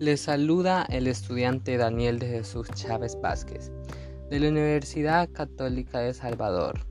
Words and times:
Les 0.00 0.22
saluda 0.22 0.86
el 0.88 1.06
estudiante 1.06 1.76
Daniel 1.76 2.18
de 2.18 2.26
Jesús 2.26 2.70
Chávez 2.72 3.18
Vázquez 3.20 3.70
de 4.30 4.40
la 4.40 4.48
Universidad 4.48 5.28
Católica 5.30 5.98
de 5.98 6.14
Salvador 6.14 6.86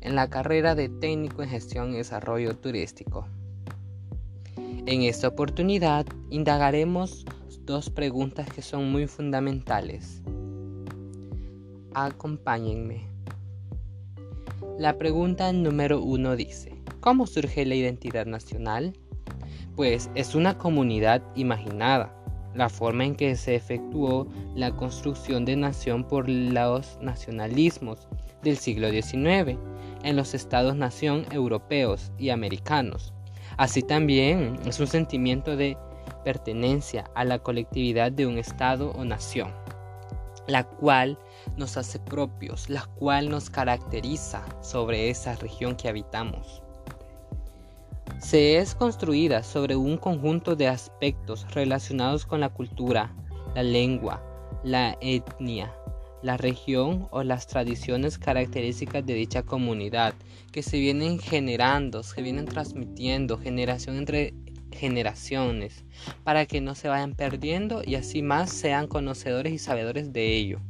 en 0.00 0.16
la 0.16 0.28
carrera 0.28 0.74
de 0.74 0.88
Técnico 0.88 1.44
en 1.44 1.50
Gestión 1.50 1.92
y 1.92 1.98
Desarrollo 1.98 2.56
Turístico. 2.56 3.28
En 4.86 5.02
esta 5.02 5.28
oportunidad 5.28 6.04
indagaremos 6.30 7.24
dos 7.60 7.90
preguntas 7.90 8.52
que 8.52 8.62
son 8.62 8.90
muy 8.90 9.06
fundamentales. 9.06 10.20
Acompáñenme. 11.94 13.06
La 14.80 14.98
pregunta 14.98 15.52
número 15.52 16.02
uno 16.02 16.34
dice, 16.34 16.72
¿cómo 16.98 17.28
surge 17.28 17.64
la 17.64 17.76
identidad 17.76 18.26
nacional? 18.26 18.98
Pues 19.76 20.10
es 20.16 20.34
una 20.34 20.58
comunidad 20.58 21.22
imaginada 21.36 22.17
la 22.58 22.68
forma 22.68 23.04
en 23.04 23.14
que 23.14 23.36
se 23.36 23.54
efectuó 23.54 24.26
la 24.54 24.72
construcción 24.72 25.44
de 25.44 25.56
nación 25.56 26.04
por 26.04 26.28
los 26.28 26.98
nacionalismos 27.00 28.08
del 28.42 28.56
siglo 28.56 28.90
XIX 28.90 29.58
en 30.02 30.16
los 30.16 30.34
estados-nación 30.34 31.24
europeos 31.30 32.12
y 32.18 32.30
americanos. 32.30 33.14
Así 33.56 33.82
también 33.82 34.58
es 34.66 34.78
un 34.80 34.86
sentimiento 34.86 35.56
de 35.56 35.76
pertenencia 36.24 37.10
a 37.14 37.24
la 37.24 37.38
colectividad 37.38 38.12
de 38.12 38.26
un 38.26 38.38
estado 38.38 38.90
o 38.92 39.04
nación, 39.04 39.52
la 40.46 40.64
cual 40.64 41.18
nos 41.56 41.76
hace 41.76 41.98
propios, 41.98 42.68
la 42.68 42.84
cual 42.98 43.30
nos 43.30 43.50
caracteriza 43.50 44.44
sobre 44.60 45.10
esa 45.10 45.34
región 45.36 45.76
que 45.76 45.88
habitamos 45.88 46.62
se 48.20 48.58
es 48.58 48.74
construida 48.74 49.42
sobre 49.42 49.76
un 49.76 49.96
conjunto 49.96 50.56
de 50.56 50.66
aspectos 50.66 51.46
relacionados 51.54 52.26
con 52.26 52.40
la 52.40 52.48
cultura, 52.48 53.14
la 53.54 53.62
lengua, 53.62 54.22
la 54.64 54.98
etnia, 55.00 55.72
la 56.22 56.36
región 56.36 57.06
o 57.12 57.22
las 57.22 57.46
tradiciones 57.46 58.18
características 58.18 59.06
de 59.06 59.14
dicha 59.14 59.44
comunidad 59.44 60.14
que 60.50 60.62
se 60.62 60.78
vienen 60.78 61.18
generando, 61.20 62.02
se 62.02 62.22
vienen 62.22 62.46
transmitiendo 62.46 63.38
generación 63.38 63.96
entre 63.96 64.34
generaciones 64.72 65.84
para 66.24 66.44
que 66.46 66.60
no 66.60 66.74
se 66.74 66.88
vayan 66.88 67.14
perdiendo 67.14 67.82
y 67.84 67.94
así 67.94 68.22
más 68.22 68.50
sean 68.50 68.88
conocedores 68.88 69.52
y 69.52 69.58
sabedores 69.58 70.12
de 70.12 70.34
ello. 70.34 70.60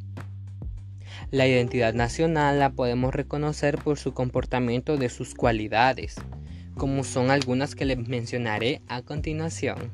La 1.31 1.47
identidad 1.47 1.95
nacional 1.95 2.59
la 2.59 2.71
podemos 2.71 3.15
reconocer 3.15 3.79
por 3.79 3.99
su 3.99 4.13
comportamiento 4.13 4.97
de 4.97 5.09
sus 5.09 5.35
cualidades, 5.35 6.17
como 6.79 7.03
son 7.03 7.31
algunas 7.31 7.75
que 7.75 7.85
les 7.85 7.99
mencionaré 8.09 8.81
a 8.87 9.03
continuación. 9.03 9.91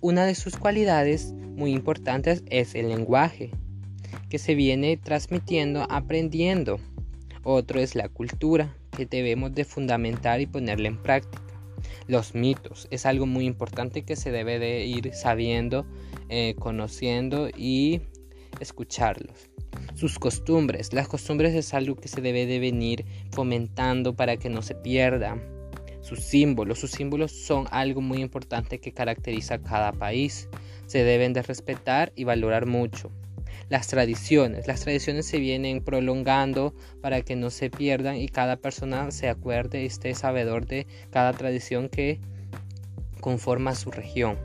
Una 0.00 0.26
de 0.26 0.34
sus 0.34 0.56
cualidades 0.56 1.32
muy 1.32 1.72
importantes 1.72 2.42
es 2.50 2.74
el 2.74 2.88
lenguaje, 2.88 3.52
que 4.28 4.38
se 4.38 4.54
viene 4.54 4.96
transmitiendo, 4.96 5.86
aprendiendo. 5.88 6.80
Otro 7.44 7.80
es 7.80 7.94
la 7.94 8.08
cultura, 8.08 8.76
que 8.90 9.06
debemos 9.06 9.54
de 9.54 9.64
fundamentar 9.64 10.40
y 10.40 10.46
ponerla 10.46 10.88
en 10.88 11.00
práctica. 11.00 11.42
Los 12.08 12.34
mitos 12.34 12.88
es 12.90 13.06
algo 13.06 13.26
muy 13.26 13.46
importante 13.46 14.02
que 14.02 14.16
se 14.16 14.32
debe 14.32 14.58
de 14.58 14.84
ir 14.84 15.14
sabiendo, 15.14 15.86
eh, 16.28 16.54
conociendo 16.58 17.48
y 17.56 18.02
escucharlos 18.60 19.53
sus 19.94 20.18
costumbres. 20.18 20.92
Las 20.92 21.08
costumbres 21.08 21.54
es 21.54 21.74
algo 21.74 21.96
que 21.96 22.08
se 22.08 22.20
debe 22.20 22.46
de 22.46 22.58
venir 22.58 23.04
fomentando 23.30 24.14
para 24.14 24.36
que 24.36 24.50
no 24.50 24.62
se 24.62 24.74
pierda. 24.74 25.38
Sus 26.00 26.20
símbolos, 26.20 26.78
sus 26.78 26.90
símbolos 26.90 27.32
son 27.32 27.66
algo 27.70 28.00
muy 28.00 28.20
importante 28.20 28.78
que 28.78 28.92
caracteriza 28.92 29.54
a 29.54 29.62
cada 29.62 29.92
país. 29.92 30.48
Se 30.86 31.02
deben 31.02 31.32
de 31.32 31.42
respetar 31.42 32.12
y 32.14 32.24
valorar 32.24 32.66
mucho. 32.66 33.10
Las 33.70 33.86
tradiciones, 33.88 34.66
las 34.66 34.80
tradiciones 34.80 35.26
se 35.26 35.38
vienen 35.38 35.82
prolongando 35.82 36.74
para 37.00 37.22
que 37.22 37.36
no 37.36 37.48
se 37.48 37.70
pierdan 37.70 38.16
y 38.16 38.28
cada 38.28 38.56
persona 38.56 39.10
se 39.10 39.30
acuerde 39.30 39.82
y 39.82 39.86
esté 39.86 40.14
sabedor 40.14 40.66
de 40.66 40.86
cada 41.10 41.32
tradición 41.32 41.88
que 41.88 42.20
conforma 43.20 43.74
su 43.74 43.90
región. 43.90 44.36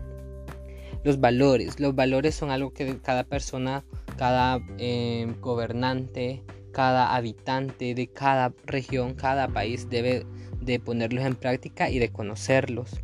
Los 1.03 1.20
valores, 1.20 1.80
los 1.80 1.96
valores 1.96 2.36
son 2.36 2.52
algo 2.52 2.72
que 2.72 2.98
cada 3.00 3.26
persona 3.26 3.84
cada 4.19 4.59
eh, 4.78 5.34
gobernante, 5.40 6.44
cada 6.74 7.16
habitante 7.16 7.96
de 7.96 8.07
cada 8.07 8.53
región, 8.66 9.13
cada 9.13 9.47
país 9.47 9.90
debe 9.90 10.25
de 10.59 10.78
ponerlos 10.78 11.24
en 11.24 11.35
práctica 11.35 11.90
y 11.90 12.00
de 12.00 12.09
conocerlos. 12.09 13.00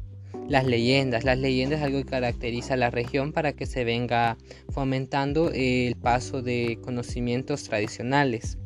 Las 0.49 0.65
leyendas, 0.65 1.23
las 1.23 1.37
leyendas 1.37 1.79
es 1.79 1.85
algo 1.85 1.99
que 1.99 2.09
caracteriza 2.09 2.73
a 2.73 2.77
la 2.77 2.89
región 2.89 3.31
para 3.31 3.53
que 3.53 3.65
se 3.65 3.85
venga 3.85 4.37
fomentando 4.71 5.51
el 5.53 5.95
paso 5.95 6.41
de 6.41 6.79
conocimientos 6.83 7.63
tradicionales. 7.63 8.57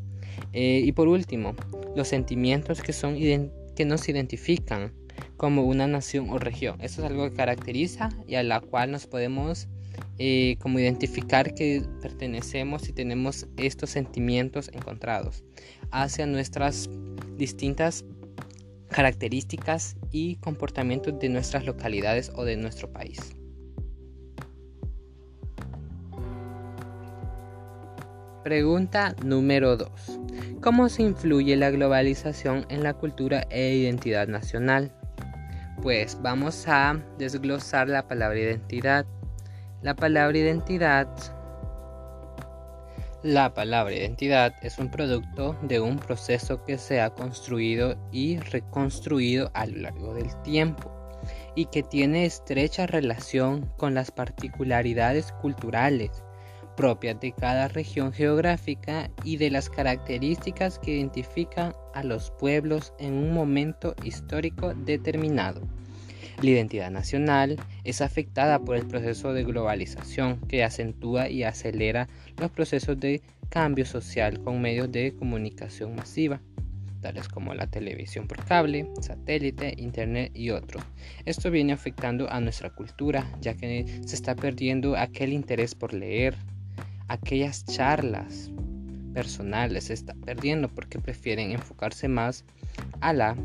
Eh, 0.52 0.82
y 0.84 0.92
por 0.94 1.08
último, 1.08 1.56
los 1.96 2.08
sentimientos 2.08 2.82
que, 2.82 2.94
son, 2.94 3.16
que 3.76 3.86
nos 3.86 4.10
identifican 4.10 4.92
como 5.38 5.66
una 5.66 5.86
nación 5.86 6.32
o 6.32 6.40
región. 6.40 6.82
Eso 6.82 7.04
es 7.04 7.12
algo 7.12 7.30
que 7.30 7.36
caracteriza 7.36 8.10
y 8.28 8.36
a 8.36 8.44
la 8.44 8.60
cual 8.60 8.90
nos 8.90 9.06
podemos 9.06 9.68
eh, 10.20 10.58
como 10.60 10.80
identificar 10.80 11.54
que 11.54 11.82
pertenecemos 12.02 12.90
y 12.90 12.94
tenemos 12.94 13.48
estos 13.56 13.90
sentimientos 13.92 14.70
encontrados 14.74 15.46
hacia 15.92 16.26
nuestras 16.26 16.90
distintas 17.38 18.04
características 18.90 19.96
y 20.12 20.36
comportamientos 20.38 21.18
de 21.20 21.30
nuestras 21.30 21.66
localidades 21.66 22.32
o 22.36 22.44
de 22.44 22.58
nuestro 22.58 22.92
país. 22.92 23.20
Pregunta 28.44 29.16
número 29.24 29.78
2. 29.78 29.90
¿Cómo 30.62 30.90
se 30.90 31.04
influye 31.04 31.56
la 31.56 31.70
globalización 31.70 32.66
en 32.70 32.84
la 32.84 32.94
cultura 32.94 33.46
e 33.50 33.76
identidad 33.76 34.28
nacional? 34.28 34.92
Pues 35.82 36.18
vamos 36.22 36.68
a 36.68 37.02
desglosar 37.18 37.88
la 37.88 38.08
palabra 38.08 38.40
identidad 38.40 39.06
la 39.82 39.96
palabra 39.96 40.38
identidad. 40.38 41.08
La 43.24 43.54
palabra 43.54 43.94
identidad 43.94 44.54
es 44.62 44.78
un 44.78 44.90
producto 44.90 45.56
de 45.62 45.80
un 45.80 45.98
proceso 45.98 46.64
que 46.64 46.78
se 46.78 47.02
ha 47.02 47.10
construido 47.10 47.96
y 48.12 48.40
reconstruido 48.40 49.52
a 49.54 49.66
lo 49.66 49.78
largo 49.78 50.14
del 50.14 50.30
tiempo 50.42 50.92
y 51.56 51.66
que 51.66 51.84
tiene 51.84 52.26
estrecha 52.26 52.88
relación 52.88 53.70
con 53.78 53.94
las 53.94 54.12
particularidades 54.12 55.32
culturales 55.34 56.24
propias 56.80 57.20
de 57.20 57.34
cada 57.34 57.68
región 57.68 58.14
geográfica 58.14 59.12
y 59.26 59.36
de 59.36 59.50
las 59.50 59.70
características 59.70 60.80
que 60.80 60.92
identifican 60.92 61.74
a 61.94 62.04
los 62.04 62.32
pueblos 62.32 62.94
en 63.00 63.16
un 63.16 63.34
momento 63.34 63.96
histórico 64.06 64.74
determinado. 64.74 65.68
La 66.42 66.52
identidad 66.52 66.90
nacional 66.90 67.58
es 67.84 68.02
afectada 68.02 68.60
por 68.60 68.78
el 68.78 68.86
proceso 68.86 69.34
de 69.34 69.44
globalización 69.44 70.40
que 70.48 70.64
acentúa 70.64 71.30
y 71.30 71.44
acelera 71.44 72.08
los 72.38 72.50
procesos 72.50 72.98
de 72.98 73.22
cambio 73.50 73.86
social 73.86 74.40
con 74.40 74.62
medios 74.62 74.90
de 74.90 75.14
comunicación 75.18 75.98
masiva, 75.98 76.40
tales 77.02 77.28
como 77.28 77.54
la 77.54 77.68
televisión 77.68 78.26
por 78.26 78.46
cable, 78.46 78.88
satélite, 79.02 79.74
internet 79.78 80.32
y 80.34 80.52
otros. 80.52 80.82
Esto 81.26 81.52
viene 81.52 81.74
afectando 81.74 82.32
a 82.32 82.40
nuestra 82.40 82.70
cultura, 82.70 83.30
ya 83.42 83.56
que 83.56 83.86
se 84.06 84.16
está 84.16 84.34
perdiendo 84.34 84.96
aquel 84.96 85.34
interés 85.34 85.76
por 85.76 85.94
leer, 85.94 86.36
aquellas 87.10 87.66
charlas 87.66 88.50
personales 89.14 89.86
se 89.86 89.94
está 89.94 90.14
perdiendo 90.14 90.70
porque 90.70 91.00
prefieren 91.00 91.52
enfocarse 91.52 92.08
más 92.08 92.46
a 93.02 93.12
la, 93.12 93.36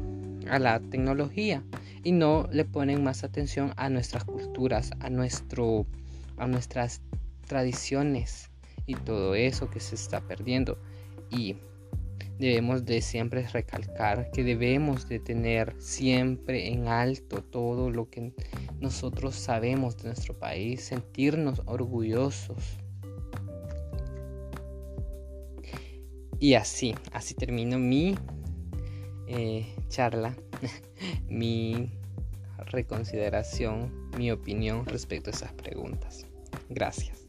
a 0.48 0.58
la 0.60 0.78
tecnología 0.78 1.64
y 2.04 2.12
no 2.12 2.46
le 2.52 2.64
ponen 2.64 3.02
más 3.02 3.24
atención 3.24 3.72
a 3.76 3.88
nuestras 3.88 4.24
culturas, 4.24 4.90
a, 5.00 5.10
nuestro, 5.10 5.86
a 6.36 6.46
nuestras 6.46 7.00
tradiciones 7.46 8.50
y 8.86 8.94
todo 8.94 9.34
eso 9.34 9.70
que 9.70 9.80
se 9.80 9.94
está 9.94 10.20
perdiendo. 10.20 10.78
Y 11.30 11.56
debemos 12.38 12.84
de 12.84 13.00
siempre 13.00 13.46
recalcar 13.48 14.30
que 14.30 14.44
debemos 14.44 15.08
de 15.08 15.18
tener 15.18 15.74
siempre 15.78 16.68
en 16.68 16.88
alto 16.88 17.42
todo 17.42 17.90
lo 17.90 18.10
que 18.10 18.32
nosotros 18.80 19.34
sabemos 19.34 19.96
de 19.96 20.08
nuestro 20.08 20.38
país, 20.38 20.82
sentirnos 20.82 21.62
orgullosos. 21.64 22.78
Y 26.38 26.54
así, 26.54 26.94
así 27.12 27.34
termino 27.34 27.78
mi 27.78 28.14
eh, 29.26 29.66
charla, 29.88 30.36
mi 31.28 31.90
reconsideración, 32.58 34.10
mi 34.16 34.30
opinión 34.30 34.86
respecto 34.86 35.30
a 35.30 35.32
esas 35.32 35.52
preguntas. 35.52 36.26
Gracias. 36.68 37.23